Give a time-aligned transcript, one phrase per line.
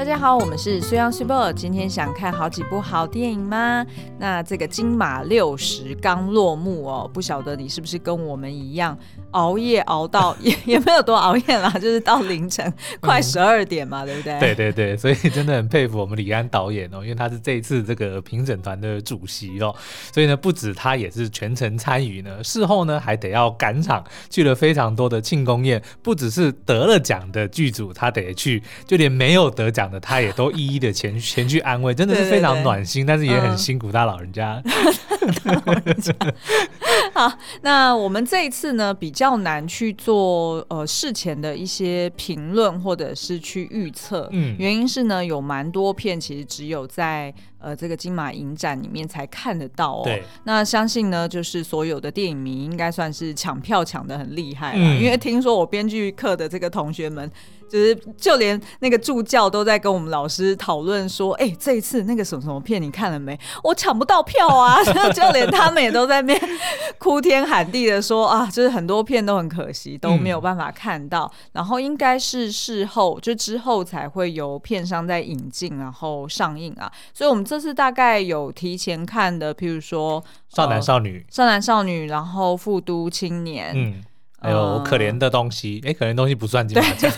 [0.00, 1.52] 大家好，我们是虽央 super。
[1.52, 3.84] 今天想看好几部好电影吗？
[4.18, 8.96] 那这个金马六十刚落幕哦，不晓得你是不是跟我们一样
[9.32, 14.40] 熬夜熬到 也也没有多熬夜啦， 就是到凌晨快十二点嘛，嗯、对不对？
[14.40, 19.74] 对对对，所以真的很佩服我们李安导演哦，因为他是这一次这个评审团的主席哦，
[20.12, 30.00] 所以呢，不止他也是全程参与呢，事后呢还得要赶场，去了非常多的庆功宴，不只是得了奖的剧组他得去，就连没有得奖的。
[30.00, 34.60] 他也都一一的前前去安慰，真的是非常暖心，对对对，但是也很辛苦他老人家。
[37.14, 50.02] 好，那我们这一次呢，比较难去做呃事前的一些评论或者是去预测，嗯，原因是呢有蛮多片其实只有在呃这个金马影展里面才看得到哦。
[50.04, 57.30] 对，那相信呢就是所有的电影迷应该算是抢票抢的很厉害了，嗯，因为听说我编剧课的这个同学们。
[57.70, 63.38] 就是就连那个助教都在跟我们老师讨论说，哎、欸，这一次那个什么什么片你看了没？
[63.62, 64.82] 我抢不到票啊！
[65.14, 66.58] 就连他们也都在那边
[66.98, 71.30] 哭天喊地的说啊，就是很多片都很可惜都没有办法看到。
[71.32, 76.90] 嗯、然后应该是事后就之后才会由片商在引进然后上映啊。
[77.14, 83.72] 所以我们这次大概有提前看的，譬如说少男少女、呃、少男少女，然后富都青年。
[83.74, 84.00] 嗯
[84.40, 87.10] 还有可怜的东西，哎、嗯，可怜东西不算金马奖，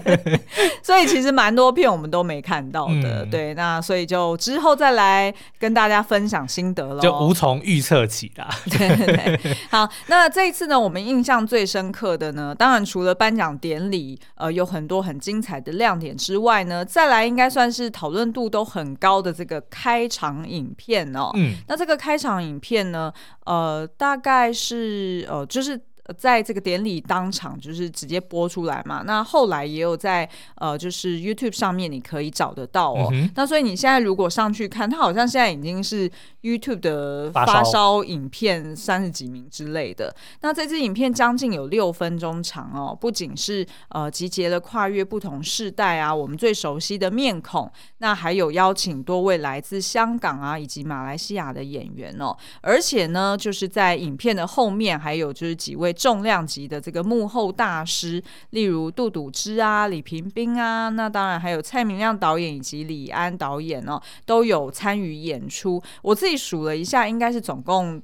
[0.84, 8.48] 所以其实蛮多片我们都没看到的，嗯、对，那所以就之后再来跟大家分享心得了，就无从预测起啦。
[8.70, 21.30] 对对对，好，那这一次呢，我们印象最深刻的呢，当然除了颁奖典礼，呃，有很多很精彩的亮点之外呢，再来应该算是讨论度都很高的这个开场影片哦。
[21.34, 23.10] 嗯，那这个开场影片呢，
[23.46, 25.80] 呃，大概是呃，就是。
[26.18, 33.08] 在这个典礼当场就是直接播出来嘛，那后来也有在呃，就是 YouTube 上面你可以找得到哦。
[33.12, 36.10] 嗯、那所以你现在如果上去看，它好像现在已经是
[36.42, 40.12] YouTube 的发烧影片三十几名之类的。
[40.40, 55.94] 那这支影片将近有六分钟长哦，不仅是呃集结了跨越不同世代啊，我们最熟悉的面孔，那还有邀请多位来自香港啊以及马来西亚的演员哦，而且呢，就是在影片的后面还有就是几位。
[56.00, 65.82] 重量级的这个幕后大师，例如杜笃之啊、李平斌啊，那当然还有蔡明亮导演以及李安导演哦，都有参与演出。
[66.00, 68.02] 我自己数了一下，应该是总共。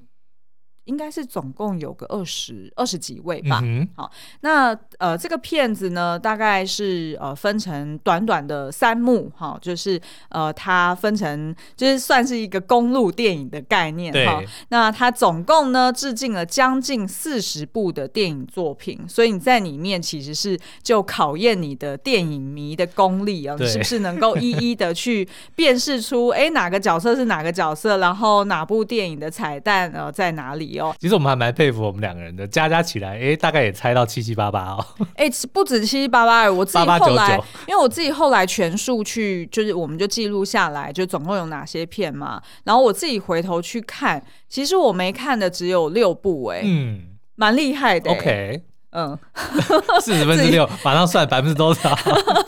[0.84, 3.60] 应该是总共有个二十二十几位吧。
[3.96, 4.08] 好，
[4.42, 14.44] 那呃，这个片子呢，大概是呃分成短短的三幕，哈、哦，就是呃，它分成就是算是一个公路电影的概念，哈、哦。
[14.68, 30.94] 那它总共呢，致敬了将近四十部的电影作品，所以你在里面其实是就考验你的电影迷的功力啊，是不是能够一一的去辨识出，哎，哪个角色是哪个角色，然后哪部电影的彩蛋呃在哪里哦？
[30.98, 34.85] 其实我们还蛮佩服我们两个人的，加加起来，哎、欸，大概也猜到七七八八哦。
[35.16, 37.36] 哎、欸，不止七七八八，我自己后来，
[37.66, 42.40] 因为我自己后来全数去，就是我们就记录下来，就总共有哪些片嘛。
[42.64, 47.02] 然后我自己回头去看，其实我没看的只有六部、欸，哎，嗯，
[47.34, 48.16] 蛮厉害的、欸。
[48.16, 48.62] OK。
[48.96, 49.16] 嗯，
[50.00, 51.94] 四十分之六，马上算百分之多少？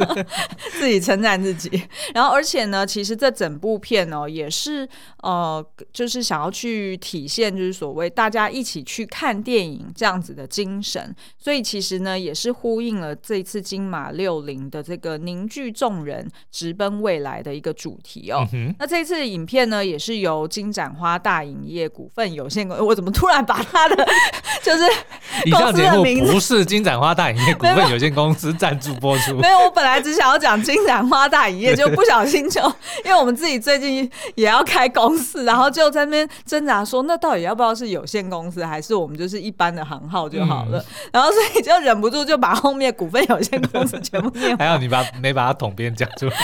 [0.80, 1.70] 自己称赞自己。
[2.14, 4.88] 然后，而且呢，其实这整部片哦，也是
[5.22, 11.14] 呃，就是想要去体现，就是所谓大家一起去看电影这样子的精神。
[11.36, 18.48] 所以，其实呢，也是呼应了这一次金马六零的这个凝聚众人、直奔未来的一个主题哦。
[18.54, 24.08] 嗯、那这一次的影片呢，也是由金盏花大影业股份有限公司，我怎么突然把他的
[24.64, 24.82] 就是
[25.50, 26.37] 公司的名字？
[26.38, 29.34] 不是金盏花大影业股份有限公司赞助播出。
[29.42, 32.62] 没有，我本来只想要讲金盏花大影业，就不小心就
[33.04, 40.78] 因为我们自己最近也要开公司，然后就在那边挣扎说，那到底要不要是有限公司，还是我们就是一般的行号就好了？
[40.78, 40.84] 嗯、
[41.14, 44.56] 然后所以就忍不住就把后面股份有限公司全部念。
[44.58, 46.36] 还好你把没把它统编讲出来。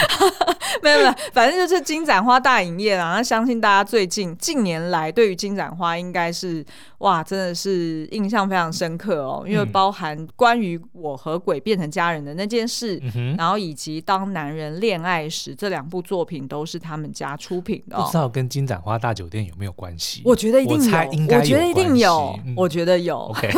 [0.84, 3.14] 没有没有，反正就是金盏花大影业啦。
[3.14, 6.62] 那相信大家最近近年来对于金盏花应该是
[6.98, 9.94] 哇，真的是印象非常深刻哦，因为包。
[9.94, 20.20] 含关于我和鬼变成家人的那件事，嗯、然后以及当男人恋爱时这两部作品都是他们家出品的，哦，不知道跟金盏花大酒店有没有关系？
[20.24, 23.16] 我觉得一定有，我，我觉得一定有，嗯、我觉得有。
[23.18, 23.48] OK，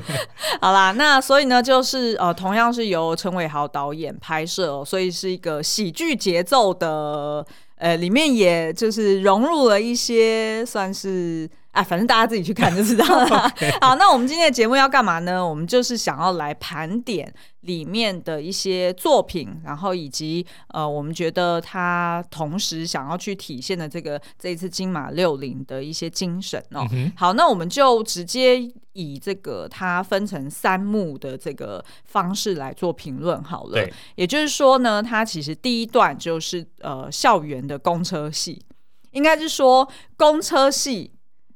[0.58, 7.44] 好啦，那所以呢，就是呃，同样是由陈伟豪导演拍摄，哦，所以是一个喜剧节奏的，
[7.76, 11.50] 呃，里面也就是融入了一些算是。
[11.74, 13.52] 啊，反正大家自己去看就知道了。
[13.82, 15.44] 好，那我们今天的节目要干嘛呢？
[15.44, 26.86] 我们就是想要来盘点里面的一些作品，然后以及呃，我们觉得他同时想要去体现的这个这一次金马六零的一些精神哦。
[26.92, 28.60] 嗯、好，那我们就直接
[28.92, 33.72] 以这个它分成三幕的这个方式来做评论好了。
[33.72, 38.64] 对，也就是说呢，它其实第一段就是呃校园的公车戏，
[39.10, 41.10] 应该是说公车戏。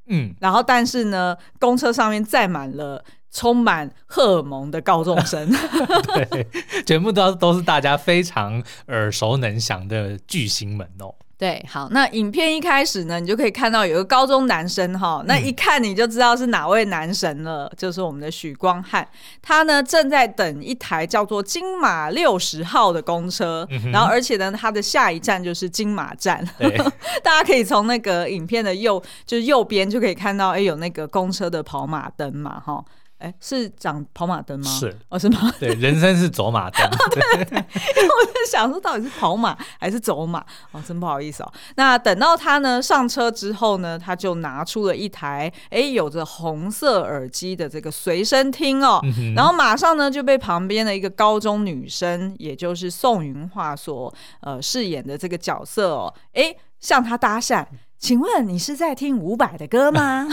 [0.09, 5.51] 嗯，然后但是呢，公车上面载满了充满荷尔蒙的高中生，
[6.15, 6.47] 对，
[6.85, 11.15] 全部都都是大家非常耳熟能详的巨星们哦。
[11.39, 19.07] 对，好，那影片一开始呢，你就可以看到有个高中男生哈，那一看你就知道是哪位男神了，嗯、就是我们的许光汉，
[19.41, 26.45] 他呢正在等一台叫做金马六十号的公车，嗯、然后而且呢，他的下一站就是金马站，
[27.23, 32.85] 大家可以从那个影片的右，就是右边就可以看到，哎，有那个公车的跑马灯嘛，哈。
[33.19, 34.71] 哎，是讲跑马灯吗？
[34.71, 35.53] 是，哦，是吗？
[35.59, 36.89] 对，人生是走马灯。
[37.11, 37.59] 对对对，
[37.97, 40.39] 因为我在想说，到底是跑马还是走马？
[40.71, 41.53] 哦，真不好意思哦。
[41.75, 57.67] 那等到他呢上车之后呢，他就拿出了一台哎有着红色耳机的这个随身听哦，嗯、然后马上呢就被旁边的一个高中女生，也就是宋云画所呃饰演的这个角色哦，哎向他搭讪。
[57.99, 60.29] 请问你是在听伍佰的歌吗？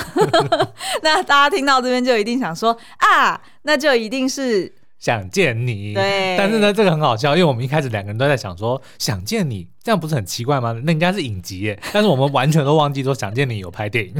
[1.01, 5.93] 那大家听到这边就一定想说啊，那就一定是想见你。
[5.93, 10.73] 对，但是呢，这个很好笑，因为我们一开始两个人都在想说想见你，这样不是很奇怪吗？
[10.83, 14.15] 那应该是影集耶，但是我们完全都忘记说想见你有拍电影。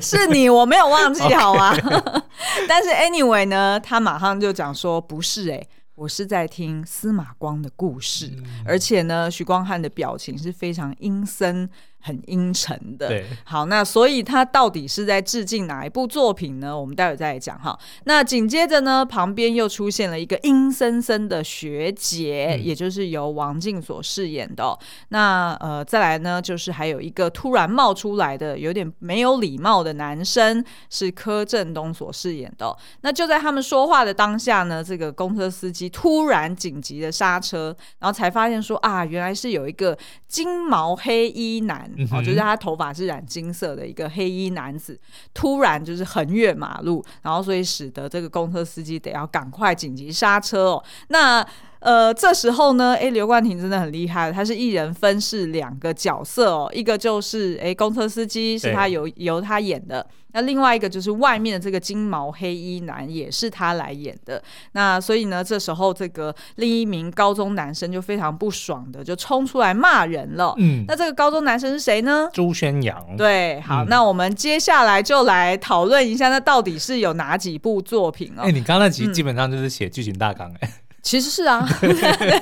[0.00, 1.72] 是你，我没有忘记，好吗.
[2.68, 5.66] 但是 anyway 呢，他马上就讲说不是哎。
[5.94, 11.68] 我是在听司马光的故事，嗯、而且呢，徐光汉的表情是非常阴森、
[12.00, 13.08] 很阴沉的。
[13.08, 16.78] 对，好，那所以他到底是在致敬哪一部作品呢？
[16.78, 17.78] 我们待会再来讲哈。
[18.04, 24.78] 那紧接着呢，旁边又出现了一个阴森森的学姐，嗯、也就是由王静所饰演的、哦。
[25.08, 32.76] 那呃，再来呢，就是还有一个突然冒出来的有点没有礼貌的男生，是柯震东所饰演的、哦。
[33.00, 35.88] 那就在他们说话的当下呢，这个公车司机。
[35.90, 39.98] 突然紧急的刹车，然后才发现说啊，原来是有一个
[40.28, 44.98] 金毛黑衣男，嗯、哦，就是他头发是染金色的一个黑衣男子，
[45.34, 50.84] 突然就是横越马路，然后所以使得这个公车司机得要赶快紧急刹车哦。
[51.08, 51.44] 那
[51.80, 60.06] 呃，这时候呢，哎，刘冠廷真的很厉害，他是一人分饰两个角色哦，一个就是哎，公车司机是他由由他演的。
[60.32, 64.40] 那另外一个就是外面的这个金毛黑衣男，也是他来演的。
[64.72, 70.54] 那所以呢，这时候这个另一名高中男生就非常不爽的，就冲出来骂人了。
[70.58, 72.28] 嗯，那这个高中男生是谁呢？
[72.32, 73.02] 朱宣阳。
[73.16, 78.42] 对，好，嗯、那我们接下来就来讨论一下，那到底是有哪几部作品哦？
[78.42, 80.68] 哎、欸，你刚刚那集基本上就是写剧情大纲哎、欸。
[80.68, 80.72] 嗯
[81.02, 81.66] 其实是啊，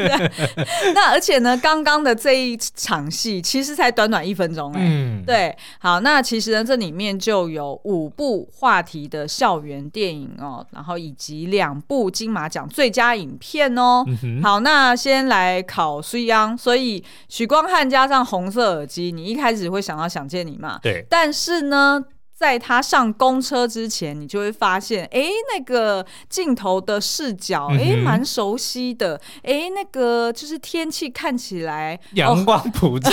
[0.95, 14.05] 那而且呢，刚刚的这一场戏其实才短短一分钟哎、欸，嗯，对，好，那其实呢，这里面就有五部话题的校园电影哦，然后以及两部金马奖最佳影片哦。
[14.23, 20.81] 嗯、好，那先来考苏央，所以许光汉加上红色耳机，你一开始会想到想见你嘛？
[20.83, 22.03] 对，但是呢。
[22.37, 25.23] 在他上公车之前，你就会发现，哎，
[25.57, 33.11] 那个镜头的视角，哎，蛮熟悉的，哎，那个就是天气看起来阳光普照，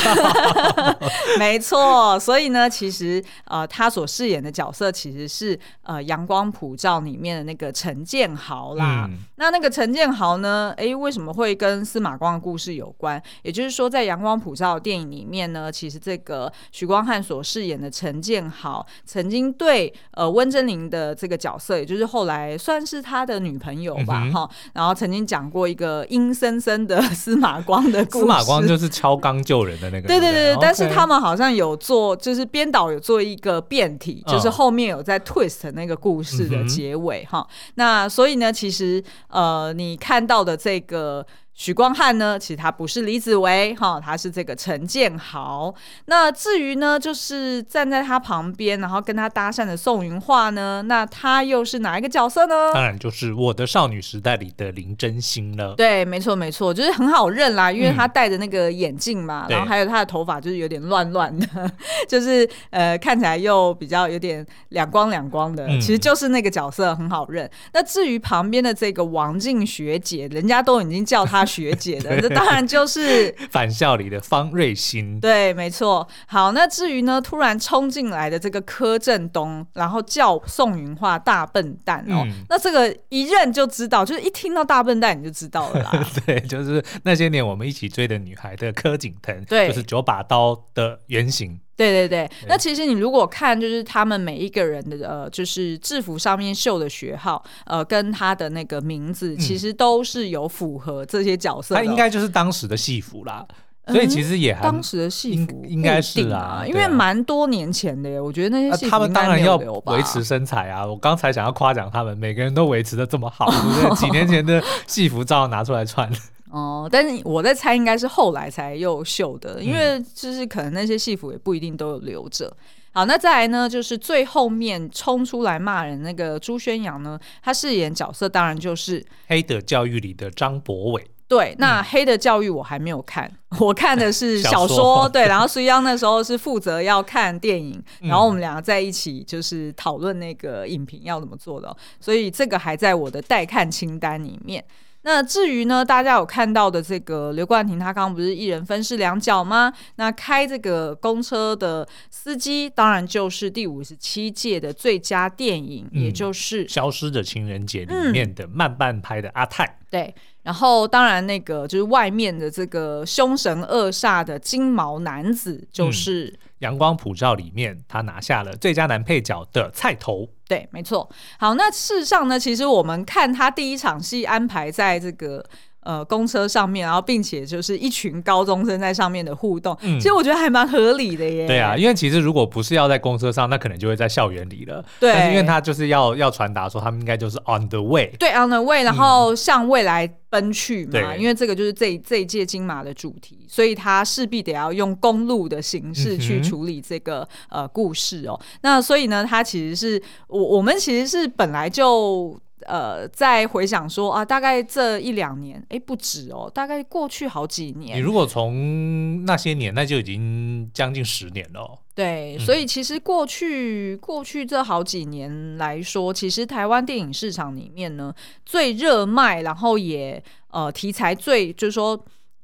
[0.99, 1.02] 哦、
[1.39, 2.19] 没错。
[2.19, 9.07] 所以呢，其实呃，他所饰演的角色其实是呃《阳光普照》里面的那个陈建豪啦。
[9.09, 13.21] 嗯、那那个陈建豪呢，哎，为什么会跟司马光的故事有关？
[13.41, 18.85] 也就是说，在《阳光普照》电影里面呢，其实这个许光汉所饰演的陈建豪。
[19.05, 28.19] 曾经对呃温贞菱的这个角色，也就是后来算是他的女朋友吧，哈、嗯，然后曾经讲过一个阴森森的司马光的故事。
[28.19, 30.07] 司马光就是敲缸救人的那个。
[30.07, 37.47] 对对对，但是他们好像有做，就是编导有做一个变体，就是后面有在 twist 那个故事的结尾哈。
[37.75, 41.25] 那所以呢，其实呃，你看到的这个。
[41.55, 45.73] 许光汉呢，其实他不是李子维哈，他是这个陈建豪。
[46.05, 52.73] 那至于呢，就是站在他旁边，然后跟他搭讪的宋云画呢，那他又是哪一个角色呢？
[52.73, 55.75] 当然就是《我的少女时代》里的林真心了。
[55.75, 61.47] 对，没错没错，就是很好认啦，因为他戴着那个眼镜嘛，嗯、然后还有他的头发就是有点乱乱的，
[62.09, 67.47] 就是呃看起来又比较有点两光两光的，嗯、其实就是那个角色很好认。
[67.73, 71.42] 那至于旁边的这个王静学姐，人家都已经叫他。
[71.43, 75.19] 大学姐的， 这当然就是 返校里的方瑞欣。
[75.19, 76.07] 对，没错。
[76.25, 86.07] 好，那至于呢，突然冲进来的这个柯震东，然后叫宋云画大笨蛋哦，嗯、那这个一认就知道，就是一听到大笨蛋你就知道了啦。
[86.25, 91.59] 对，就是那些年我们一起追的女孩的柯景腾，对，就是九把刀的原型。
[91.75, 101.81] 对对对，那其实你如果看，就是他们每一个人的呃，就是制服上面绣的学号，呃，跟他的那个名字，其实都是有符合这些角色的。
[101.81, 103.43] 他应该就是当时的戏服啦，
[103.87, 108.21] 所以其实也还当时的戏服应该是啊，因为蛮多年前的耶。
[108.21, 110.85] 我觉得那些戏服他们当然要维持身材啊。
[110.85, 113.95] 我刚才想要夸奖他们，每个人都维持的这么好，对不对？
[113.97, 116.07] 几年前的戏服照拿出来穿。
[116.53, 122.45] 哦，但是我在猜，应该是后来才又绣的，因为就是可能那些戏服也不一定都有留着。
[122.45, 122.55] 嗯、
[122.91, 131.03] 好，那再来呢，就是最后面冲出来骂人那个朱轩洋呢，他饰演角色当然就是《黑的教育》里的张博伟。
[131.27, 134.67] 对，那《黑的教育》我还没有看，嗯、我看的是小说。
[134.67, 144.63] 小说对，然后苏央那时候是负责要看电影，嗯、然后我们两个在一起就是讨论那个影评要怎么做的，所以这个还在我的待看清单里面。
[145.03, 149.71] 那至于呢，大家有看到的这个刘冠廷，他刚刚不是一人分饰两角吗？
[149.95, 159.65] 那开这个公车的司机，当然就是第五十七届的最佳电影，嗯、也就是《消失的情人节》里面的慢半拍的阿泰。
[159.65, 160.15] 嗯、对。
[160.43, 166.29] 然后，当然，那个就是外面的这个凶神恶煞的金毛男子，就是
[166.63, 170.27] 《阳光普照》里面他拿下了最佳男配角的菜头。
[170.47, 171.09] 对，没错。
[171.37, 175.45] 好，那事实上呢，其实我们看他第一场戏安排在这个。
[175.83, 181.45] 呃，公车上面，然后并且就是一群高中生在上面的互动，嗯、其实我觉得还蛮合理的耶。
[181.45, 184.83] 对啊，因为其实如果不是要在公车上，那可能就会在校园里了。
[184.99, 188.13] 对，但是因为他就是要要传达说，他们应该就是 on the way。
[188.17, 190.91] 对，on the way，然后向未来奔去嘛。
[190.93, 198.39] 对，因为这个就是这这一届金马的主题，所以他势必得要用公路的形式去处理这个、嗯、呃故事哦。
[198.61, 202.39] 那所以呢，他其实是我我们其实是本来就。
[202.65, 207.97] 呃，再回想说啊，大概这一两年，哎，不止哦，大概过去好几年。
[207.97, 211.79] 你如果从那些年，那就已经将近十年了哦。
[211.95, 218.13] 对，所以其实过去、嗯、过去这好几年来说，其实台湾电影市场里面呢，
[218.45, 222.03] 最热卖，然后也呃题材最就是说。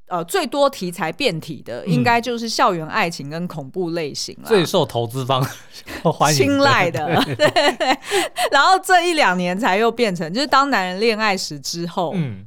[0.10, 5.42] 呃，最多题材变体的，应该就是校园爱情跟恐怖类型了，最受投资方
[6.04, 7.08] 欢迎青睐的。
[8.52, 12.46] 然后这一两年才又变成，就是当男人恋爱时之后，嗯。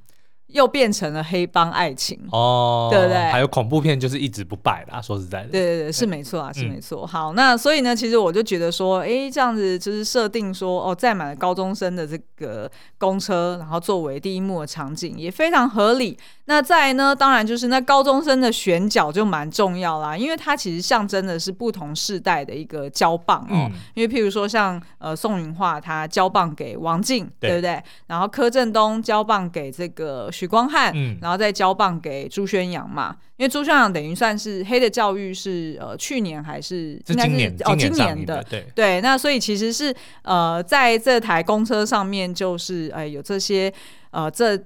[0.53, 3.17] 又变成了黑帮爱情哦，对不对？
[3.31, 5.01] 还有恐怖片就是一直不败啦。
[5.01, 7.03] 说实在的，对对对，是没错啊，是没错。
[7.03, 16.19] 嗯、好，那所以呢，其实我就觉得说，哎，这样子就是设定说，哦，载满了高中生的这个公车，然后作为第一幕的场景也非常合理。
[16.45, 23.71] 那再来呢，当然就是那高中生的选角就蛮重要啦，因为它其实象征的是不同世代的一个交棒哦。
[23.71, 27.83] 嗯、因为譬如说像呃宋芸樺，他交棒给王静，对，对不对？
[28.09, 30.31] 然后柯震东交棒给这个。
[30.43, 43.73] 许光汉，嗯，然后再交棒给朱轩洋嘛，因为朱轩洋等于算是黑的教育是呃去年还是应该是，哦今年的对对，那所以其实是呃在这台公车上面就是哎、呃、有这些
[44.11, 44.61] 呃这。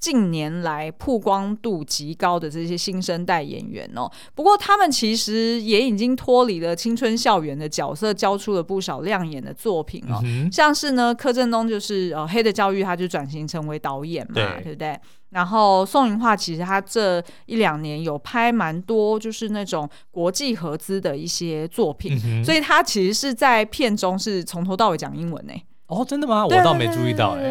[0.00, 10.20] 近年来曝光度极高的这些新生代演员哦，不过他们其实也已经脱离了青春校园的角色，交出了不少亮眼的作品哦。
[10.22, 14.96] 嗯、像是呢，柯震东就是呃《黑的教育》，他就转型成为导演嘛，对，对不对？
[15.30, 25.52] 然后宋芸樺其实他这一两年有拍蛮多，就是那种国际合资的一些作品，嗯、所以他其实是在片中是从头到尾讲英文呢。
[25.86, 26.46] 哦，真的吗？
[26.46, 27.42] 我倒没注意到哎。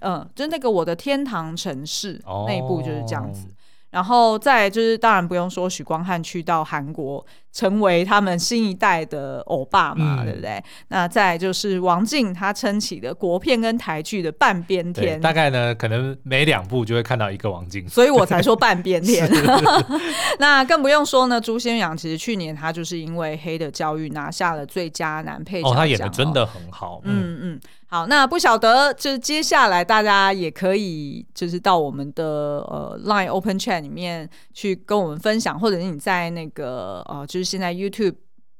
[0.00, 3.46] 嗯，就那个我的天堂城市那一部就是这样子。
[3.90, 10.62] 然后再就是，当然不用说，许光汉去到韩国，成为他们新一代的欧巴嘛，嗯、对不对？
[10.88, 15.20] 那再就是王静，他撑起的国片跟台剧的半边天。
[15.20, 19.28] 大概呢，可能每两部就会看到一个王静，所以我才说半边天。
[20.38, 25.70] 那更不用说呢，朱先阳其实去年他就是因为《黑的教育》拿下了最佳男配角。
[25.70, 27.00] 哦，他演的真的很好。
[27.04, 27.38] 嗯嗯。
[27.42, 32.24] 嗯好，那不晓得就是接下来大家也可以就是到我们的
[32.68, 38.14] 呃 Line Open Chat 里面去跟我们分享，或者是你在那个呃就是现在 YouTube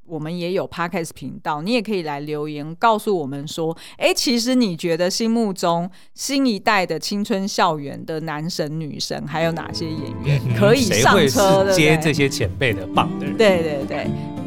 [0.06, 11.72] 我们也有 Podcast 频道，你也可以来留言告诉我们说，哎、欸，其实你觉得心目中新一代的青春校园的男神女神还有哪些演员可以上车的？
[11.72, 13.36] 接这些前辈的棒的人？
[13.36, 14.39] 对对对。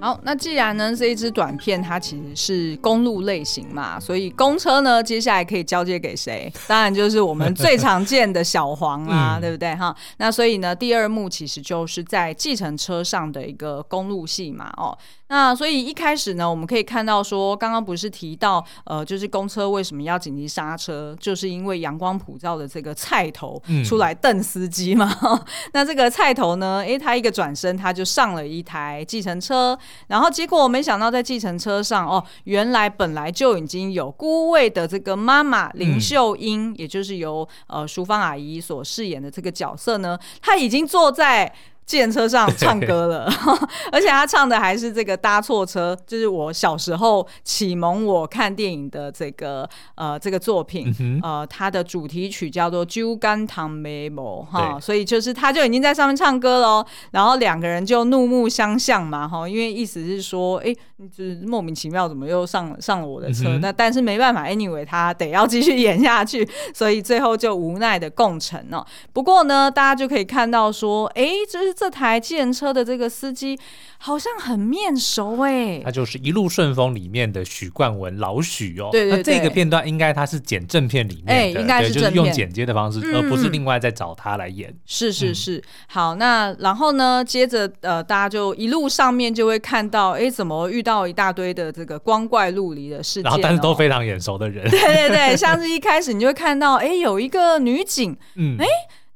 [0.00, 6.52] 好，那既然呢这一支短片它其实是公路类型嘛，所以公车呢接下来可以交接给谁？
[6.66, 9.94] 当然就是我们最常见的小黄啦， 嗯、对不对哈？
[10.16, 14.96] 那所以呢第二幕其实就是在计程车上的一个公路戏嘛，哦。
[15.30, 25.08] 那所以一开始呢，我们可以看到说，刚刚不是提到，呃，就是公车为什么要紧急刹车，就是因为阳光普照的这个菜头出来瞪司机嘛。
[25.22, 25.40] 嗯、
[25.72, 41.54] 那这个菜头呢，诶，他一个转身，他就上了一台计程车，然后结果我没想到在计程车上，哦，原来本来就已经有孤位的这个妈妈林秀英，嗯、也就是由呃淑芳阿姨所饰演的这个角色呢，她已经坐在。
[41.90, 43.28] 计程车上唱歌了，
[43.90, 60.72] 而且他唱的还是这个搭错车，就是我小时候启蒙我看电影的这个呃这个作品，嗯、呃，它的主题曲叫做《酒干倘卖无》哈，所以就是他就已经在上面唱歌喽，然后两个人就怒目相向嘛哈，因为意思是说，哎，
[61.10, 63.48] 就是莫名其妙怎么又上上了我的车？
[63.48, 68.86] 嗯、那但是没办法，anyway 他得要继续演下去，所以最后就无奈的共乘了。
[69.12, 71.79] 不过呢，大家就可以看到说，哎，就是。
[71.80, 73.58] 这台计程车的这个司机
[73.96, 78.90] 好像很面熟哎、欸，他就是《一路顺风》里面的许冠文老许哦。
[78.92, 84.70] 对对对，那这个片段应该他是剪正片里面的，哎、应该是用剪接的方式，嗯、而不是另外再找他来演。
[84.84, 94.68] 是是是，嗯、好，那然后呢，接着呃，大家就一路上面就会看到，哎，怎么遇到一大堆的这个光怪陆离的事件、哦，然后但是都非常眼熟的人。
[94.68, 98.66] 对对对，像是一开始你就会看到，哎，有一个女警， 嗯，哎。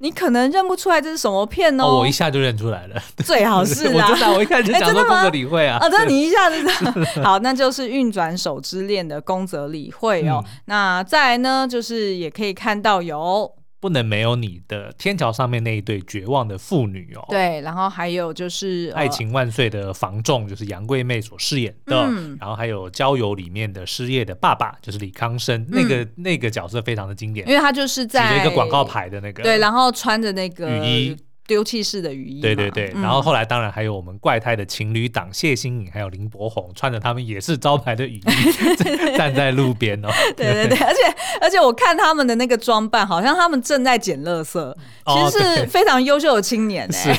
[0.04, 6.56] 你可能认不出来这是什么片哦，哦，我一下就认出来了，最好是 啊，我真的，我一看就讲说宫泽理惠啊，啊，那你一下子
[7.24, 13.50] 好，那就是运转手之恋的宫泽理惠哦，嗯、那再来呢，就是也可以看到有。
[13.84, 17.26] 不能没有你的天桥上面那一对绝望的父女哦。
[17.28, 22.06] 对，然后还有就是爱情万岁的房仲，就是杨贵妹所饰演的。
[22.08, 31.16] 嗯、然后还有郊游里面的失业的爸爸，就是李康生，嗯、那个那个角色非常的经典，因为他就是在一个广告牌的那个对，然后穿着那个雨衣。
[31.46, 38.22] 丢弃式的雨衣，对对对，嗯、然后后来当然还有我们怪胎的情侣档谢欣颖还有林柏宏，穿着他们也是招牌的雨衣
[39.16, 40.08] 站在路边哦。
[40.36, 41.00] 对对对， 而且
[41.42, 44.74] 而且我看他们的那个装扮，好像他们正在捡垃圾，
[45.06, 47.14] 其实是非常优秀的青年哎，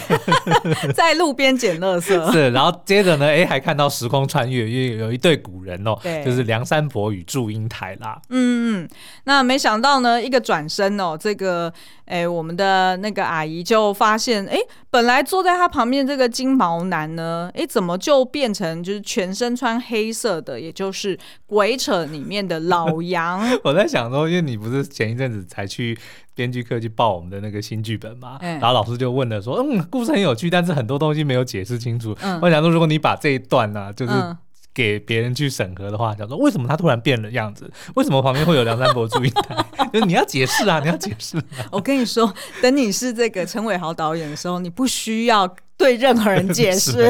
[0.82, 2.32] 是 在路边捡垃圾。
[2.32, 5.96] 是，然后接着呢，哎，还看到时空穿越，因为有一对古人哦，
[6.26, 8.20] 就是梁山伯与祝英台啦。
[8.30, 8.90] 嗯嗯，
[9.26, 11.72] 那没想到呢，一个转身哦，这个。
[12.06, 14.58] 哎，我们的那个阿姨就发现，哎，
[14.90, 23.42] 本来坐在她旁边这个金毛男呢，哎，怎么就变成就是全身穿黑色的，也就是鬼扯里面的老杨？
[23.64, 25.98] 我在想说，因为你不是前一阵子才去
[26.34, 32.16] 编剧课去报我们的那个新剧本嘛，嗯、然后老师就问了说，嗯，故事很有趣，但是很多东西没有解释清楚。
[32.22, 34.14] 嗯、我想说，如果你把这一段呢、啊，就是。
[34.14, 34.38] 嗯
[34.76, 37.72] 给别人去审核的话，想说为什么他突然变了样子？
[37.96, 39.66] 为什么旁边会有梁山伯祝英台？
[39.94, 41.44] 就是你要解释啊，你要解释、啊。
[41.72, 47.10] 我跟你说，等你是这个陈伟豪导演的时候，你不需要对任何人解释。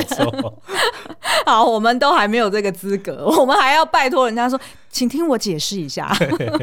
[1.46, 4.60] 好，我们都还没有这个资格，我们还要拜托人家说。
[4.96, 6.08] 请听我解释一下。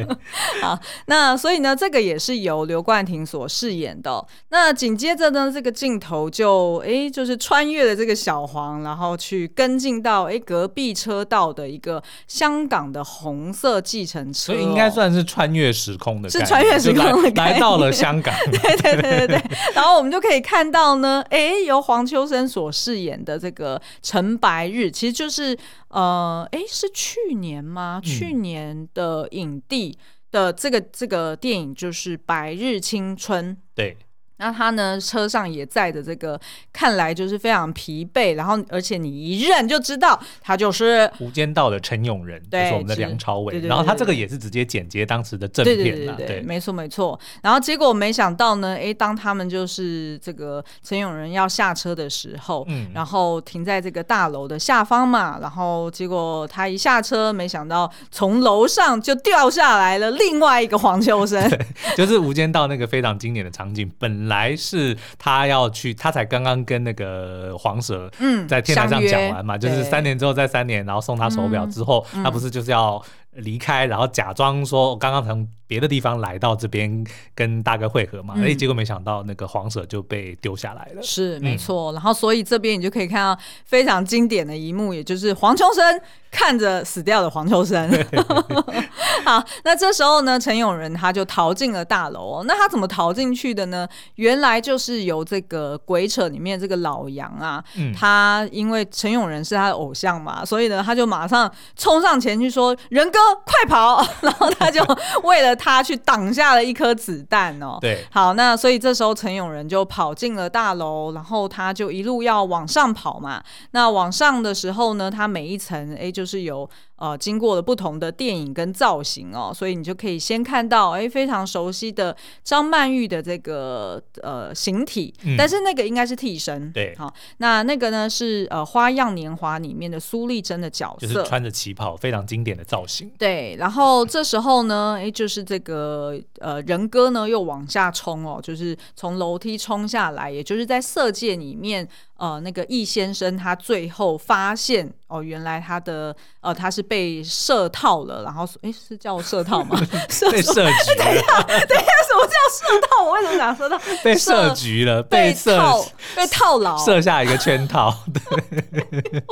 [0.62, 4.27] 好，那所以呢，这个也是由刘冠廷所饰演的哦。
[4.49, 18.35] 那紧接着呢，这个镜头就哎，就是穿越了这个小黄，然后去跟进到哎隔壁车道的一个香港的红色计程车，所以应该算是穿越时空的，是穿越时空的来，来到了香港。
[18.51, 19.42] 对对对对对。
[19.75, 25.55] 然后我们就可以看到呢，哎，由黄秋生所饰演的这个陈白日，其实就是。
[25.92, 28.01] 呃，哎，是去年吗？
[28.03, 29.96] 嗯、去年的影帝
[30.30, 33.56] 的这个这个电影就是《白日青春》。
[33.74, 33.96] 对。
[34.38, 36.40] 那他呢，车上也载着这个，
[36.73, 43.53] 看来就是非常疲惫，然后而且你一认就知道他就是《无间道》的陈永仁，就是我们的梁朝伟。
[43.53, 47.18] 对对对对，然后他这个也是直接剪接当时的正片，对对对对，对没错没错。
[47.40, 61.49] 然后结果没想到呢，哎，当他们就是这个陈永仁要下车的时候，嗯，然后停在这个大楼的下方嘛，然后结果他一下车，没想到从楼上就掉下来了另外一个黄秋生，
[61.97, 64.32] 就是《无间道》那个非常经典的场景，本来。
[64.33, 73.01] 来是他要去，他才刚刚跟那个黄蛇嗯在天台上讲完嘛，嗯、就是三年之后再三年，然后送他手表之后，嗯、他不是就是要
[73.33, 81.03] 离开，然后假装说我刚刚从别的地方来到这边跟大哥会合嘛，哎、嗯，结果没想到那个黄舍就被丢下来了。
[81.03, 87.90] 是没错，嗯、然后所以这边你就可以看到非常经典的一幕，也就是黄秋生看着死掉的黄秋生。
[89.25, 92.42] 好，那这时候呢，陈永仁他就逃进了大楼。
[92.45, 93.88] 那他怎么逃进去的呢？
[94.16, 104.82] 原来就是由这个鬼扯里面这个老杨啊，嗯、他因为陈永仁是他的偶像嘛，所以呢，他就马上冲上前去说：“仁哥，快跑！”然后他就
[105.22, 107.78] 为了他去挡下了一颗子弹哦。
[107.80, 113.42] 对，好，那所以这时候陈永仁就跑进了大楼，然后他就一路要往上跑嘛。
[113.72, 116.68] 那往上的时候呢，他每一层哎，就是有。
[117.03, 126.71] 呃，经过了不同的电影跟造型哦，所以你就可以先看到哎，非常熟悉的张曼玉的这个呃形体，嗯、但是那个应该是替身。
[126.71, 133.11] 对，好，那那个呢是呃《花样年华》里面的苏丽珍的角色，就是穿着旗袍，非常经典的造型。
[133.19, 141.88] 对，然后这时候呢，哎，就是这个呃仁哥呢又往下冲哦，就是从楼梯冲下来，也就是在色戒里面。
[142.22, 149.76] 呃，那个易先生他最后发现哦，原来他的呃他是被设套了，然后哎是叫设套吗？
[150.30, 150.94] 被设局。
[150.96, 153.02] 等一下，等一下，什么叫设套？
[153.04, 155.02] 我为什么想设套被设局了？
[155.02, 157.92] 被套被套牢，设下一个圈套。
[158.14, 159.24] 对，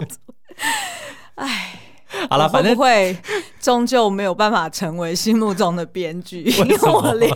[1.36, 1.78] 哎。
[2.28, 3.16] 好了，反正会
[3.60, 7.32] 终究没有办法成为心目中的编剧， 因为我连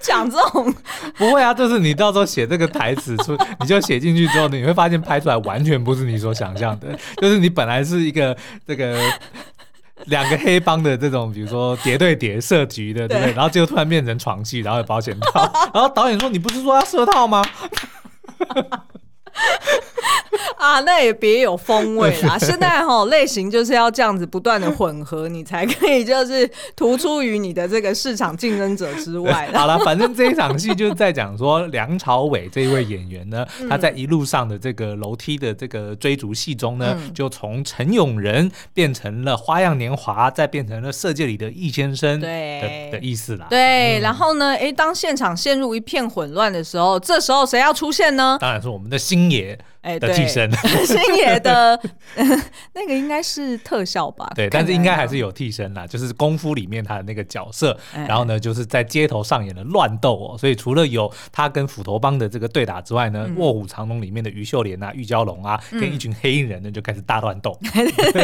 [0.00, 0.74] 讲这种
[1.16, 6.88] 不会啊，就是你到时候写这个台词出， 你就写进去之后，你会发现拍出来完全不是你所想象的，
[7.22, 8.36] 就是你本来是一个
[8.66, 8.98] 这个
[10.04, 13.32] 两个黑帮的这种，比如说谍对谍设局的，对不对？
[13.32, 17.44] 然后结果突然变成床戏，然后有保险套，然后导演说：“你不是说要设套吗？”
[20.56, 22.36] 啊，那也别有风味啦！
[22.40, 29.48] 现在哈类型就是要这样子不断的混合，你才可以就是突出于你的这个市场竞争者之外。
[29.54, 43.46] 好了，反正这一场戏就是在讲说梁朝伟这一位演员呢，嗯、他在一路上的这个楼梯的这个追逐戏中呢，嗯、就从陈永仁变成了花样年华，再变成了色戒里的易先生的对的意思啦。
[43.48, 48.36] 对，嗯、然后呢，哎，当现场陷入一片混乱的时候，这时候谁要出现呢？
[48.40, 49.58] 当然是我们的星爷。
[49.82, 50.50] 哎，的替身，
[50.84, 51.80] 星爷的
[52.74, 54.30] 那个应该是特效吧？
[54.34, 57.78] 对，但是应该还是有替身啦，就是功夫里面他的那个角色。
[57.94, 60.36] 哎、然后呢，就是在街头上演的乱斗哦。
[60.36, 67.58] 所以除了有他跟斧头帮的这个对打之外呢，嗯《卧虎藏龙》里面的于秀莲啊、玉娇龙啊，跟一群黑衣人呢就开始大乱斗。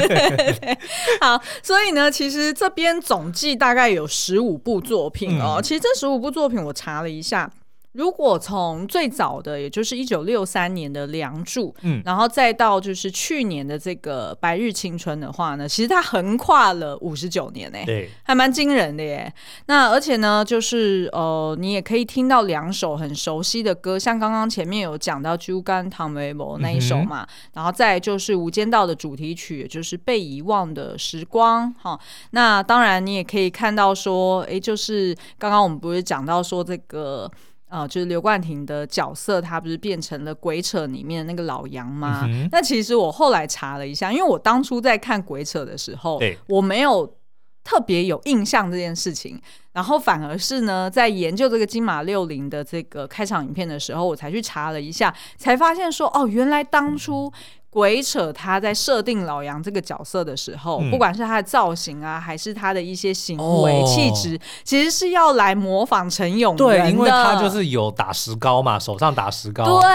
[1.20, 5.56] 好，所以呢，其实这边总计大概有十五部作品哦。
[5.58, 7.50] 嗯、其实这十五部作品我查了一下。
[7.94, 19.33] 如果从最早的，也就是一九六三年的《梁祝》，嗯，然后再到就是去年的这个《白日青春》的话呢，其实它横跨了五十九年呢，对，还蛮惊人的耶。
[19.66, 31.96] 那而且呢，就是呃，你也可以听到两首很熟悉的歌，像刚刚前面有讲到《酒矸倘卖无》那一首嘛，嗯、然后再就是《无间道》的主题曲，也就是《被遗忘的时光》哈。
[32.33, 37.30] 那当然，你也可以看到说，哎，就是刚刚我们不是讲到说这个。
[37.74, 42.24] 啊、呃，就是刘冠廷的角色，他不是变成了鬼扯里面的那个老杨吗？
[42.28, 47.16] 嗯、那其实我后来查了一下，因为我当初在看鬼扯的时候，我没有
[47.64, 49.42] 特别有印象这件事情，
[49.74, 57.30] 然后反而是呢，在研究这个金马六零的这个开场影片的时候，我才去查了一下，才发现说，哦，原来当初。
[57.74, 66.78] 鬼扯他在设定老杨这个角色的时候，嗯、不管是他的造型啊，还是他的一些行为气质，哦、其实是要来模仿陈永仁的。
[66.84, 69.80] 对，因为他就是有打石膏嘛，手上打石膏。
[69.80, 69.90] 对、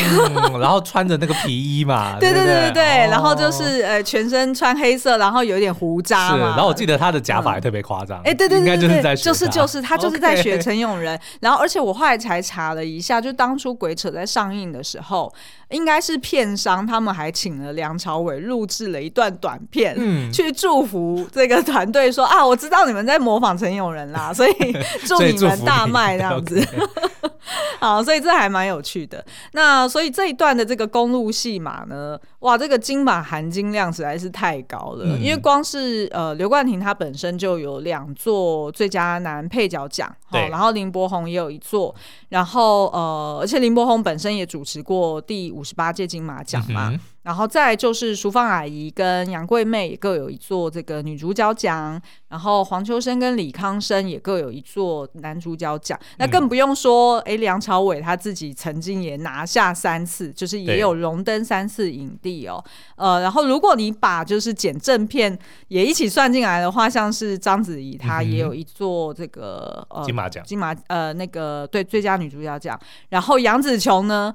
[0.00, 2.18] 嗯，然后穿着那个皮衣嘛。
[2.18, 6.36] 对对对对对，然后就是呃全身穿黑色，然后有一点胡渣嘛。
[6.36, 8.18] 是，然后我记得他的假发也特别夸张。
[8.24, 11.18] 哎、嗯，对对对对，应该就是在就是就是他就是在学陈永仁。
[11.40, 15.32] 然后而且我后来才查了一下，就当初鬼扯在上映的时候。
[15.72, 24.52] 应该是片商，他们还请了梁朝伟录制了一段短片，嗯，去祝福这个团队说啊，我知道你们在模仿陈永仁啦，所以
[25.08, 26.62] 祝你们大卖这样子。
[27.80, 29.24] 好，所以这还蛮有趣的。
[29.52, 35.06] 那所以这一段的这个公路戏码呢，哇，这个金马含金量实在是太高了。
[35.06, 41.94] 嗯、因为光是呃刘冠廷他本身就有两座最佳男配角奖，对，然后林柏宏也有一座，
[42.28, 46.90] 然后呃，而且林柏宏本身也主持过第五十八届金马奖嘛。
[46.92, 55.98] 嗯然后再来就是淑芳阿姨跟杨贵妹也各有一座这个女主角奖，然后黄秋生跟李康生也各有一座男主角奖。
[56.18, 62.62] 那更不用说，哎，梁朝伟他自己曾经也拿下三次，就是也有荣登三次影帝哦。
[62.96, 72.78] 呃，然后如果你把就是剪正片也一起算进来的话，像是章子怡她也有一座这个、嗯、呃金马奖，金马呃那个对最佳女主角奖。
[73.10, 74.34] 然后杨紫琼呢？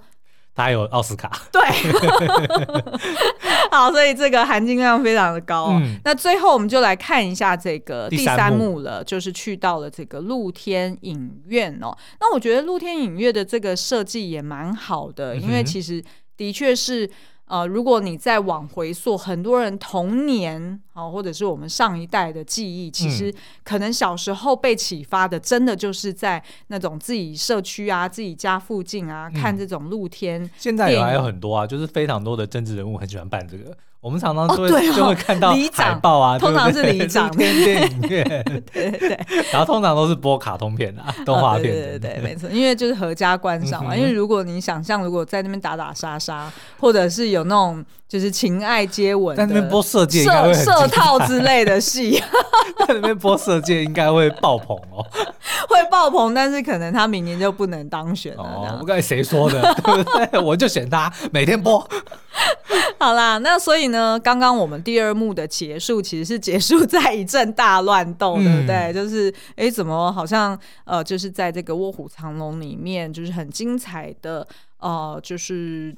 [0.58, 1.62] 他还有奥斯卡，对，
[3.70, 5.68] 好，所以这个含金量非常的高。
[5.68, 11.96] 嗯，那最后我们就来看一下这个第三幕了，就是去到了这个露天影院哦。
[12.20, 16.04] 那我觉得露天影院的这个设计也蛮好的，因为其实
[16.36, 17.08] 的确是。
[17.48, 20.62] 呃，如果你再往回溯，很多人童年
[20.94, 23.34] 啊、呃，或者是我们上一代的记忆，其实
[23.64, 30.50] 可能小时候被启发的，真的就是在那种自己社区啊、自己家附近啊，看这种露天。
[30.58, 33.76] 现在也还有很多啊，就是非常多的政治人物很喜欢办这个。
[34.08, 37.30] 我们常常就会就会看到海报啊，通常是里长。
[37.36, 38.24] 电电影院，
[38.72, 39.20] 对对对，
[39.52, 43.94] 然后通常都是播卡通片啊，动画片，对对对，没错，因为就是合家观赏嘛。
[43.94, 52.22] 因为如果你想象，如果在那边打打杀杀，或者是有那种就是情爱接吻，在那边播色戒，色色套之类的戏，
[52.88, 55.06] 在那边播射箭应该会爆棚哦，
[55.68, 58.44] 会爆棚，但是可能他明年就不能当选了。
[58.44, 59.62] 哦，我刚才谁说的？
[59.84, 60.40] 对不对？
[60.40, 61.86] 我就选他，每天播。
[63.00, 68.94] 好啦，那所以呢，刚刚我们第二幕的结束其实是结束在一阵大乱斗，嗯、对不对？
[68.94, 74.48] 就是哎、欸，怎么好像呃，就是在这个卧虎藏龙里面，就是很精彩的
[74.80, 75.94] 呃，就是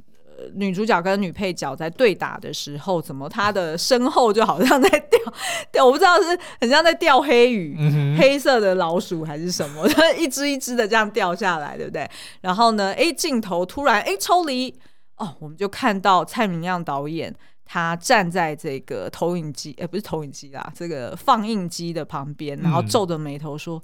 [0.55, 5.19] 女主角跟女配角在对打的时候，怎么她的身后就好像在掉
[5.71, 12.09] 掉，我不知道是很像在钓黑鱼，嗯、黑色的老鼠还是什么， 一只一只的这样掉下来，对不对？
[12.41, 14.73] 然后呢，哎，镜头突然哎抽离。
[15.17, 23.77] 哦，我们就看到蔡明亮导演，他站在这个投影机，哎，不是投影机啦，这个放映机的旁边，然后皱着眉头说：“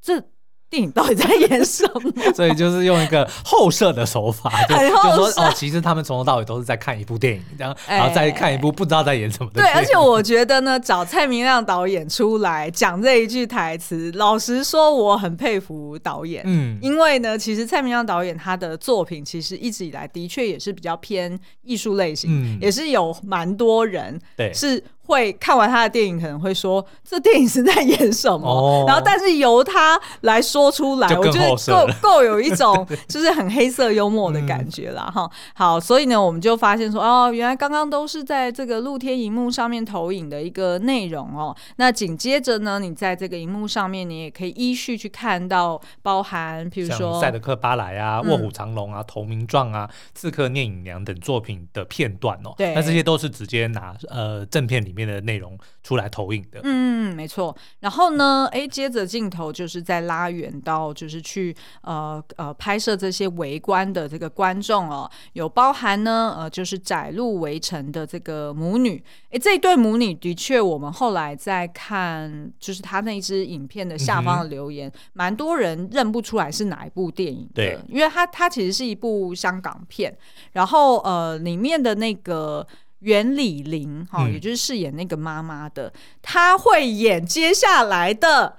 [0.00, 0.24] 这。”
[0.70, 2.12] 电影到底在演什么？
[2.32, 9.60] 所以就是用一个后设的手法， 就，就说哦，其实他们从头到尾都是在看一部电影，这样，然后再看一部不知道在演什么的。
[9.60, 16.42] 对，而且我觉得呢，找蔡明亮导演出来讲这一句台词，老实说，我很佩服导演。
[16.46, 24.82] 嗯，因为呢，其实蔡明亮导演他的作品其实一直以来的确也是比较偏艺术类型，嗯，也是有蛮多人对是。
[25.10, 28.48] 会看完他的电影，可能会说这电影是在演什么？
[28.48, 35.10] 哦、然后，但是由他来说出来，我觉得够够有一种 就是很黑色幽默的感觉啦。
[35.12, 35.30] 哈、嗯。
[35.54, 41.54] 好，所以呢，我们就发现说，哦，原来刚刚都是在这个露天荧幕上面投影的一个内容哦。
[41.76, 52.54] 那紧接着呢，你在这个荧幕上面，你也可以依序去看到包含，比如说《赛德克巴莱》啊，《卧虎藏龙》啊，《投名状》啊，《刺客聂隐娘》等作品的片段哦。
[52.56, 57.56] 对，那这些都是直接拿呃正片里面的内容出来投影的，嗯，没错。
[57.80, 69.02] 然后呢，哎，接着镜头就是在拉远到，就是去呃呃拍摄这些围观的这个观众哦，有包含呢，呃，就是窄路围城的这个母女。
[69.30, 80.16] 哎，这一对母女的确，我们后来在看，就是他那一支影片的下方的留言，嗯、蛮多人认不出来是哪一部电影的，对，因为它它其实是一部香港片，
[80.52, 82.66] 然后呃里面的那个。
[83.00, 88.56] 袁李林哈，也就是饰演那个妈妈的，她、嗯、会演接下来的。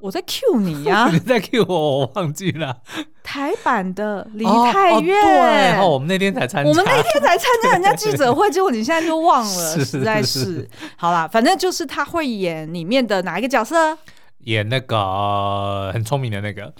[0.00, 2.82] 我在 cue 你呀、啊， 你在 cue 我，我忘记了。
[3.22, 10.68] 台版的梨泰院，哦哦、对，哦，我们那天才参加，我们那天才参加 人家记者会，结果你现在就忘了， 实在是。
[10.96, 13.96] 好啦，反正就是他会演里面的哪一个角色？
[14.40, 16.72] 演那个很聪明的那个。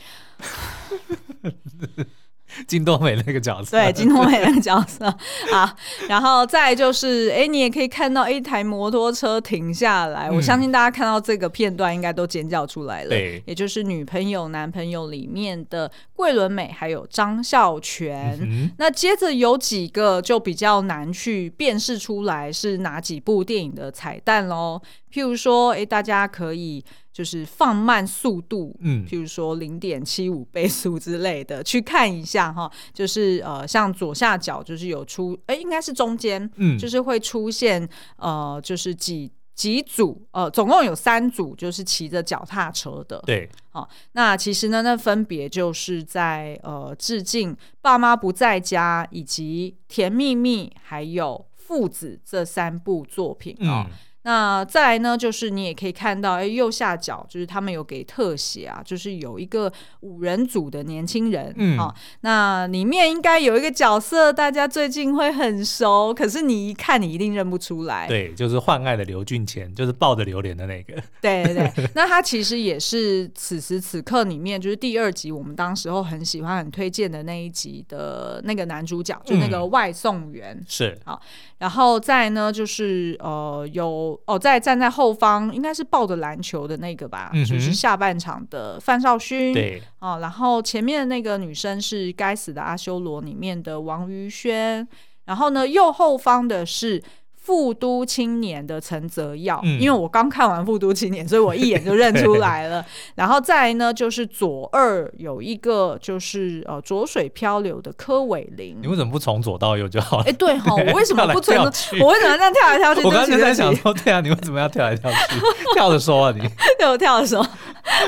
[2.66, 5.04] 金多美那个角色，对，金多美那个角色
[5.52, 5.76] 啊，
[6.08, 24.80] 然后再就是，哎，你也可以看到一台摩托车停下来，嗯、我相信大家看到这个片段应该都尖叫出来了，对，也就是女朋友男朋友里面的桂纶镁还有张孝全，嗯、那接着有几个就比较难去辨识出来是哪几部电影的彩蛋喽，
[25.16, 26.84] 譬如说，哎，大家可以。
[27.16, 32.70] 就是放慢速度，嗯，譬如说零点七五倍速之类的，去看一下哈。
[32.92, 53.86] 就是呃，像左下角就是有出，哎、欸，应该是中间，嗯，就是会出现呃，就是几几组，呃，总共有三组，就是骑着脚踏车的，对，好，那其实呢，那分别就是在呃致敬爸妈不在家，以及甜蜜蜜，还有父子这三部作品啊。
[53.88, 53.96] 嗯
[54.26, 68.08] 那再来呢，就是你也可以看到，哎，右下角就是他们有给特写啊，就是有一个五人组的年轻人，嗯，哦，那里面应该有一个角色，大家最近会很熟，可是你一看，你一定认不出来。
[68.08, 70.94] 对，就是《换爱》的刘俊谦，就是抱着榴莲的那个。
[71.22, 80.52] 对对对，那他其实也是此时此刻里面，就是第二集我们当时候很喜欢、很推荐的那一集的那个男主角，就那个外送员。
[80.56, 81.22] 嗯、是，好，
[81.58, 89.52] 然后再呢，就是呃，有哦，在站在后方，应该是抱着篮球的那个吧，嗯、就是下半场的范少勋。
[89.52, 94.86] 对，哦，然后前面的那个女生是《该死的阿修罗》里面的王于轩，
[95.24, 97.02] 然后呢，右后方的是。
[97.46, 102.84] 富都青年的陈泽耀，嗯、因为我刚看完富都青年，所以我一眼就认出来了。
[103.14, 108.76] 然后再来呢，就是左二有一个就是呃浊水漂流的柯伟林。
[108.82, 110.24] 你为什么不从左到右就好了？
[110.26, 111.54] 哎，对哈， 我为什么不从？
[112.00, 113.04] 我为什么这样跳来跳去？
[113.04, 115.40] 我刚才在想说，对啊，你为什么要跳来跳去？
[115.74, 116.40] 跳着说啊，你
[116.80, 117.46] 对我跳着说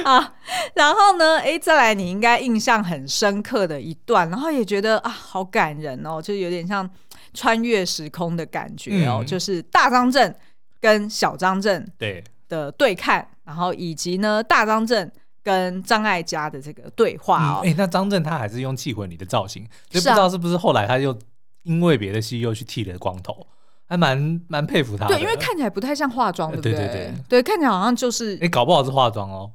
[0.02, 0.34] 啊。
[0.74, 6.90] 然后呢，哎，再来你应该印象很深刻的一段，然后也觉得啊，好感人哦，就有点像。
[7.38, 10.34] 穿越时空的感觉哦，嗯、就是大张正
[10.80, 15.08] 跟小张正对的对看，对然后以及呢大张正
[15.44, 17.60] 跟张艾嘉的这个对话哦。
[17.62, 21.16] 哎、嗯，那张震他还是用气魂里的造型，就不知道是不是后来他又
[21.62, 23.46] 因为别的戏又去剃了光头，
[23.86, 25.14] 还蛮蛮佩服他的。
[25.14, 26.72] 对，因为看起来不太像化妆，对不对？
[26.72, 29.52] 对对对，对，看起来好像就是哎，搞不好是化妆哦。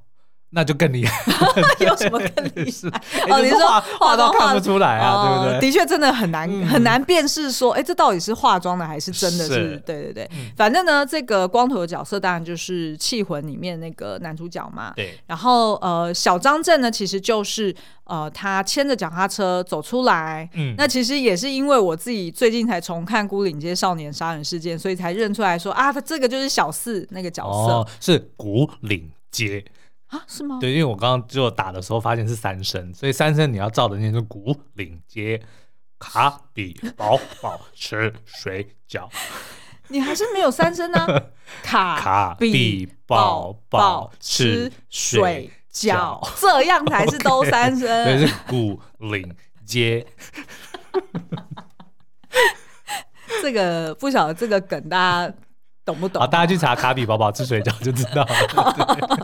[0.55, 1.23] 那就更厉害，
[1.83, 3.25] 有什么更厉害？
[3.29, 3.59] 哦，你说
[3.99, 5.59] 化妆看不出来啊，对不对？
[5.59, 9.47] 的确，真的很难很难辨识，说，哎，这到底是化妆的还是真的？
[9.47, 10.29] 是，对对对。
[10.55, 14.93] 反正呢，这个光头的角色当然就是《缉魂》里面那个男主角嘛。
[14.95, 15.17] 对。
[15.25, 20.47] 然后，呃，小张震呢，其实就是呃，他牵着脚踏车走出来。
[20.53, 20.75] 嗯。
[20.77, 29.65] 那其实也是因为我自己最近才重看《孤岭街少年杀人事件》，所以才认出来说啊，他这个就是小四那个角色，是牯岭街。
[30.13, 30.59] 啊，是吗？
[30.61, 35.41] 对，因为我刚刚就打的时候发现是三声，所以三声你要照的念是古岭街
[35.97, 39.09] 卡比宝宝吃水饺。
[39.87, 41.07] 你还是没有三声呢？
[41.63, 47.87] 卡卡比宝宝吃水饺，这样才是都 三声。
[48.05, 50.05] 对，是古岭街。
[53.41, 55.33] 这个不晓得这个梗大家
[55.83, 56.21] 懂不懂？
[56.21, 59.22] 好，大家去查卡比宝宝吃水饺就知道了。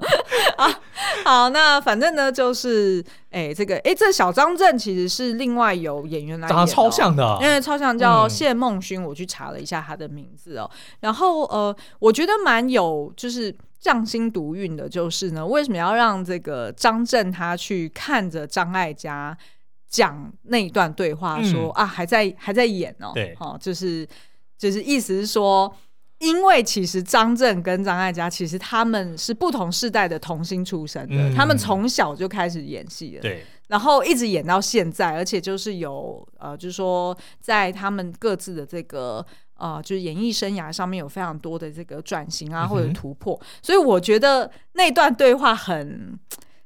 [1.30, 10.72] 好，那反正呢，就是哎、欸，这个哎、欸，这小张震其实是另外有演员来演、喔，长得超像的，因为超像叫谢孟勋，我去查了一下他的名字哦、喔。
[10.74, 19.38] 嗯、然后呃，我觉得蛮有就是匠心独运的，就是呢，为什么要让这个张震他去看着张艾嘉
[19.88, 24.08] 讲那一段对话说，说、嗯、啊，还在还在演哦、喔，对，哦，就是
[24.58, 25.72] 就是意思是说。
[26.20, 46.18] 因为其实张震跟张艾嘉其实他们是不同世代的童星出身的，嗯、他们从小就开始演戏了，对，然后一直演到现在，而且就是有呃，就是说在他们各自的这个呃，就是演艺生涯上面有非常多的这个转型啊或者突破，嗯、所以我觉得那段对话很。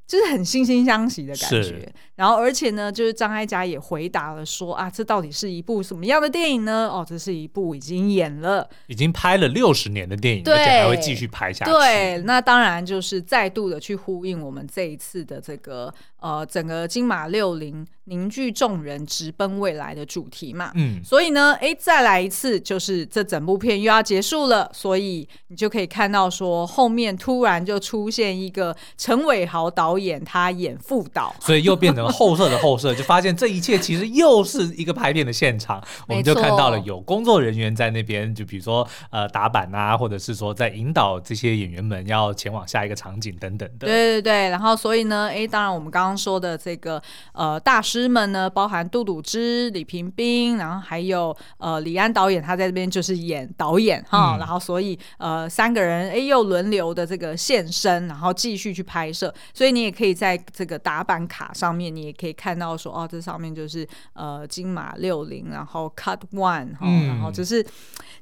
[0.05, 6.89] 就是很惺惺相惜的感觉，然后而且呢，就是张艾嘉也回答了说啊，这到底是一部什么样的电影呢？
[6.91, 11.71] 哦，这是一部已经演了、已经拍了六十年的电影，而且还会继续拍下去。
[11.71, 15.91] 对，那当然就是再度的去呼应我们这一次的这个
[16.23, 20.71] 呃整个金马六零凝聚众人直奔未来的主题嘛。
[20.75, 29.93] 嗯，所以呢，哎，再来一次，就是这整部片又要结束了，所以你就可以看到说后面突然就出现一个陈伟豪导。
[30.03, 35.81] 演他演副导，所以又变成后设的后设，就发现这一切其实又是一个拍片的现场。
[36.07, 43.85] 我们就看到了有工作人员在那边，就比如说呃打板啊，或者是说在引导这些演员们要前往下一个场景等等的。
[43.87, 46.99] 对对对，然后所以呢，哎，当然我们刚刚说的这个
[47.33, 59.83] 呃大师们呢，包含杜笃之、李平宾，然后还有呃李安导演，他在这边就是演导演哈，嗯、然后所以呃三个人哎又轮流的这个现身，然后继续去拍摄，所以你。
[59.83, 67.61] 也可以在这个打板卡上面，你也可以看到说，哦，这上面就是呃金马六零，然后 Cut One，嗯，然后就是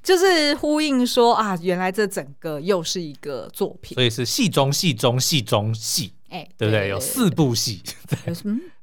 [0.01, 6.87] 就是呼应说啊，原来这整个又是一个作品，所以是戏中戏中戏中戏，哎，对不对？
[6.87, 8.33] 有四部戏，对，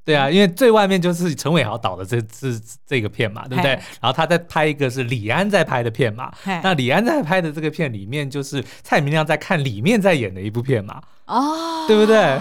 [0.05, 0.15] 对。
[0.17, 2.49] 啊，因为最外面就是陈伟豪导的这这
[2.87, 3.73] 这个片嘛，对不对？
[3.73, 6.33] 然后他在拍一个是李安在拍的片嘛，
[6.63, 12.39] 那李安在拍的这个片里面，就是蔡明亮在看里面在演的一部片嘛，哦，对不对？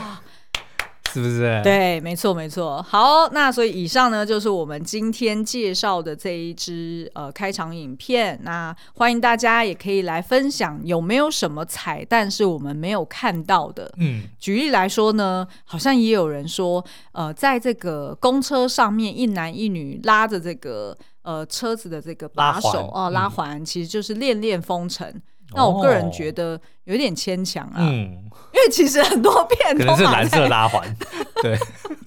[1.13, 1.62] 是不是？
[1.63, 2.82] 对，没错，没错。
[2.84, 8.39] 好，那所以以上呢，就是我们今天介绍的这一支呃开场影片。
[8.43, 13.91] 那欢迎大家也可以来分享，有没有什么彩蛋是我们没有看到的？
[13.98, 25.22] 嗯，举例来说呢，好像也有人说，呃，在这个公车上面，一男一女拉着这个呃车子的这个把手哦，拉环，其实就是恋恋风尘。
[25.54, 28.12] 那我个人觉得有点牵强啊，嗯，
[28.54, 30.84] 因为其实很多片都可能是蓝色拉环，
[31.42, 31.58] 对。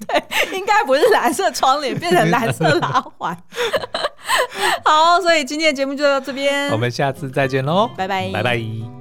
[0.08, 0.20] 对，
[0.58, 3.36] 应该不是蓝色窗帘变成蓝色拉环。
[4.84, 8.99] 好，所以今天的节目就到这边，我们下次再见喽，拜拜，拜拜。